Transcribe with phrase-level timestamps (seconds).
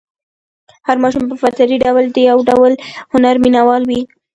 [0.87, 2.71] هر ماشوم په فطري ډول د یو ډول
[3.13, 4.01] هنر مینه وال وي.